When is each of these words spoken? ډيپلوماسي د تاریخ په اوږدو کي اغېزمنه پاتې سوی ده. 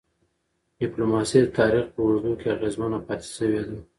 ډيپلوماسي 0.79 1.39
د 1.43 1.47
تاریخ 1.59 1.85
په 1.93 1.99
اوږدو 2.03 2.31
کي 2.39 2.47
اغېزمنه 2.55 2.97
پاتې 3.07 3.27
سوی 3.37 3.61
ده. 3.67 3.77